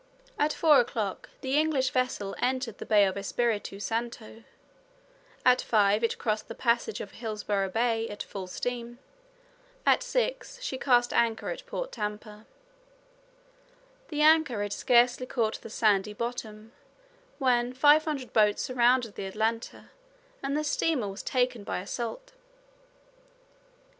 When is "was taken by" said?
21.09-21.77